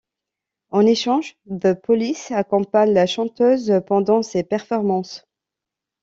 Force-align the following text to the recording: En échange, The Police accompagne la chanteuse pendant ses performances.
En 0.71 0.87
échange, 0.87 1.35
The 1.47 1.75
Police 1.75 2.31
accompagne 2.31 2.91
la 2.91 3.05
chanteuse 3.05 3.81
pendant 3.85 4.23
ses 4.23 4.41
performances. 4.41 5.27